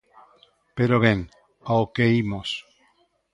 Pero 0.77 0.95
ben, 1.05 1.19
ao 1.71 1.83
que 1.95 2.05
imos. 2.23 2.49